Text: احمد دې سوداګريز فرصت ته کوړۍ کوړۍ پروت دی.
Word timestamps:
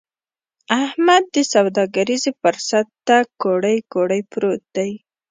احمد 0.83 1.23
دې 1.33 1.43
سوداګريز 1.53 2.23
فرصت 2.41 2.87
ته 3.07 3.17
کوړۍ 3.41 3.77
کوړۍ 3.93 4.21
پروت 4.31 4.61
دی. 4.75 4.91